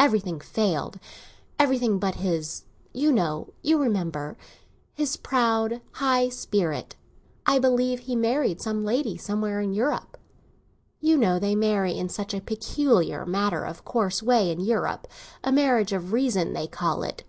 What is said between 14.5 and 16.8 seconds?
in Europe; a marriage of reason they